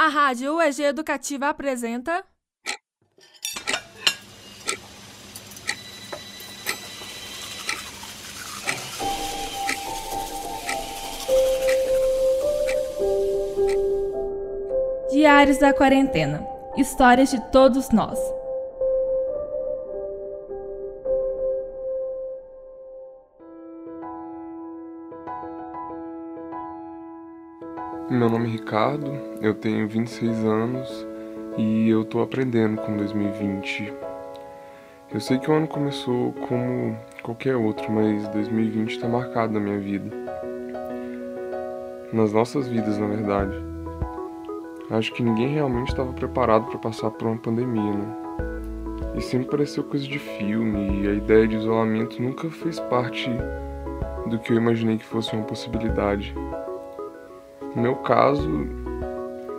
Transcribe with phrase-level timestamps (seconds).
[0.00, 2.24] A Rádio UEG Educativa apresenta.
[15.10, 16.46] Diários da Quarentena
[16.76, 18.20] Histórias de todos nós.
[28.10, 29.12] Meu nome é Ricardo,
[29.42, 31.06] eu tenho 26 anos
[31.58, 33.92] e eu tô aprendendo com 2020.
[35.12, 39.78] Eu sei que o ano começou como qualquer outro, mas 2020 está marcado na minha
[39.78, 40.10] vida.
[42.10, 43.54] Nas nossas vidas, na verdade.
[44.90, 48.16] Acho que ninguém realmente estava preparado para passar por uma pandemia, né?
[49.16, 53.28] E sempre pareceu coisa de filme, e a ideia de isolamento nunca fez parte
[54.30, 56.34] do que eu imaginei que fosse uma possibilidade.
[57.76, 58.66] No meu caso,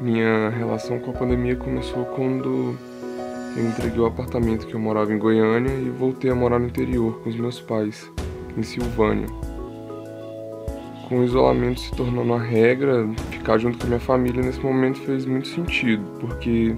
[0.01, 2.75] minha relação com a pandemia começou quando
[3.55, 7.19] eu entreguei o apartamento que eu morava em Goiânia e voltei a morar no interior
[7.21, 8.11] com os meus pais,
[8.57, 9.27] em Silvânia.
[11.07, 14.99] Com o isolamento se tornando a regra, ficar junto com a minha família nesse momento
[15.01, 16.75] fez muito sentido, porque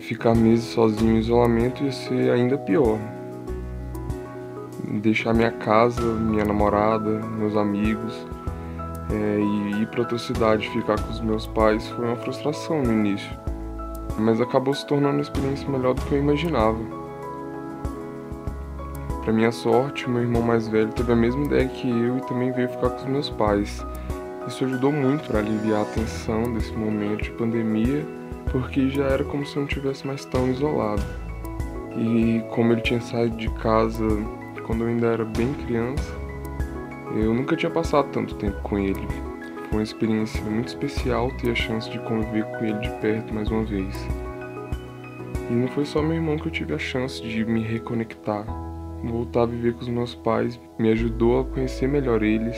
[0.00, 2.98] ficar meses sozinho em isolamento ia ser ainda pior.
[5.02, 8.26] Deixar minha casa, minha namorada, meus amigos
[9.10, 12.92] é, e ir para outra cidade ficar com os meus pais foi uma frustração no
[12.92, 13.30] início,
[14.18, 16.78] mas acabou se tornando uma experiência melhor do que eu imaginava.
[19.22, 22.52] Para minha sorte, meu irmão mais velho teve a mesma ideia que eu e também
[22.52, 23.84] veio ficar com os meus pais.
[24.46, 28.06] Isso ajudou muito para aliviar a tensão desse momento de pandemia,
[28.52, 31.02] porque já era como se eu não tivesse mais tão isolado.
[31.96, 34.06] E como ele tinha saído de casa
[34.66, 36.12] quando eu ainda era bem criança,
[37.14, 39.06] eu nunca tinha passado tanto tempo com ele.
[39.68, 43.50] Foi uma experiência muito especial ter a chance de conviver com ele de perto mais
[43.50, 44.06] uma vez.
[45.50, 48.44] E não foi só meu irmão que eu tive a chance de me reconectar.
[49.04, 52.56] Voltar a viver com os meus pais me ajudou a conhecer melhor eles,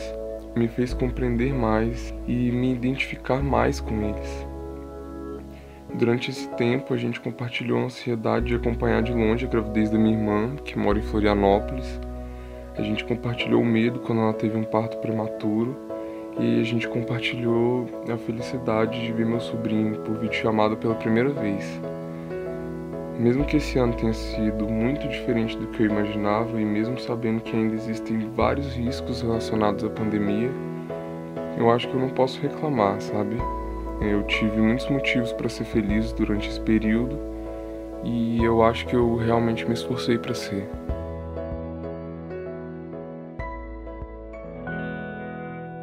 [0.56, 4.46] me fez compreender mais e me identificar mais com eles.
[5.94, 9.98] Durante esse tempo, a gente compartilhou a ansiedade de acompanhar de longe a gravidez da
[9.98, 12.00] minha irmã, que mora em Florianópolis,
[12.78, 15.76] a gente compartilhou o medo quando ela teve um parto prematuro
[16.38, 21.30] e a gente compartilhou a felicidade de ver meu sobrinho por vídeo chamado pela primeira
[21.30, 21.80] vez.
[23.18, 27.40] Mesmo que esse ano tenha sido muito diferente do que eu imaginava e mesmo sabendo
[27.40, 30.50] que ainda existem vários riscos relacionados à pandemia,
[31.58, 33.36] eu acho que eu não posso reclamar, sabe?
[34.00, 37.18] Eu tive muitos motivos para ser feliz durante esse período
[38.04, 40.68] e eu acho que eu realmente me esforcei para ser.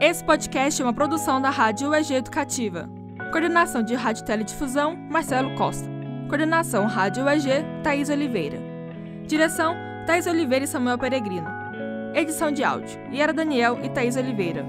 [0.08, 2.88] Esse podcast é uma produção da Rádio UEG Educativa.
[3.32, 5.90] Coordenação de Rádio Teledifusão, Marcelo Costa.
[6.30, 8.60] Coordenação Rádio UEG, Thaís Oliveira.
[9.26, 11.48] Direção, Thaís Oliveira e Samuel Peregrino.
[12.14, 14.64] Edição de áudio, Yara Daniel e Thaís Oliveira.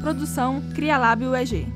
[0.00, 1.66] Produção, Cria Lab UEG.